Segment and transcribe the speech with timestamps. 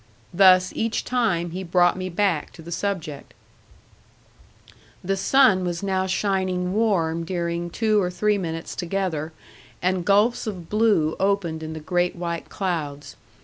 [0.33, 3.35] Thus, each time, he brought me back to the subject.
[5.03, 9.31] The sun was now shining warm during two or three minutes together,
[9.79, 13.15] and gulfs of blue opened in the great white clouds.